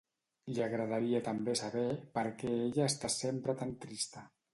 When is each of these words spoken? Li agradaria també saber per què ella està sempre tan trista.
Li 0.53 0.61
agradaria 0.67 1.19
també 1.27 1.53
saber 1.59 1.83
per 2.15 2.23
què 2.39 2.53
ella 2.63 2.87
està 2.93 3.13
sempre 3.17 3.57
tan 3.61 3.75
trista. 3.85 4.25